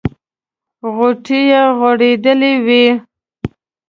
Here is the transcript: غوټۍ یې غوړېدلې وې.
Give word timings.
غوټۍ 0.95 1.41
یې 1.51 1.61
غوړېدلې 1.77 2.53
وې. 2.65 2.85